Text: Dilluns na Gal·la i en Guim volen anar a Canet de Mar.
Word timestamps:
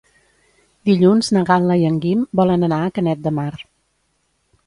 Dilluns 0.89 1.27
na 1.35 1.43
Gal·la 1.49 1.75
i 1.83 1.85
en 1.91 1.99
Guim 2.05 2.25
volen 2.41 2.67
anar 2.69 2.81
a 2.85 2.89
Canet 2.95 3.21
de 3.27 3.35
Mar. 3.41 3.51